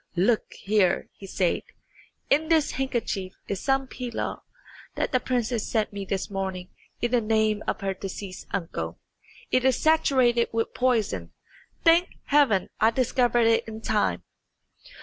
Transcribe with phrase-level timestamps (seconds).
[0.15, 1.61] "Look here," he said,
[2.31, 4.41] "in this handkerchief is some pilaw
[4.95, 6.69] that the princess sent me this morning
[7.01, 8.97] in the name of her deceased uncle.
[9.51, 11.33] It is saturated with poison.
[11.83, 14.23] Thank Heaven, I discovered it in time!"